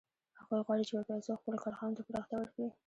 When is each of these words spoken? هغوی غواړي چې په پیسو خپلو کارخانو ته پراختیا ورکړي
هغوی 0.39 0.61
غواړي 0.65 0.83
چې 0.87 0.93
په 0.97 1.03
پیسو 1.09 1.39
خپلو 1.41 1.61
کارخانو 1.65 1.95
ته 1.97 2.01
پراختیا 2.07 2.37
ورکړي 2.39 2.67